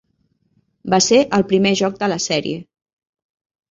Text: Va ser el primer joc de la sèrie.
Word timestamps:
Va 0.95 1.01
ser 1.09 1.21
el 1.41 1.47
primer 1.53 1.77
joc 1.85 2.03
de 2.03 2.13
la 2.17 2.21
sèrie. 2.29 2.61